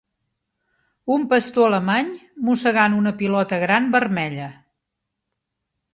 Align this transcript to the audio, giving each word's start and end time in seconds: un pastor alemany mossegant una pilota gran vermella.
un 1.15 1.25
pastor 1.33 1.67
alemany 1.67 2.09
mossegant 2.49 2.97
una 3.03 3.15
pilota 3.23 3.63
gran 3.67 3.93
vermella. 3.97 4.49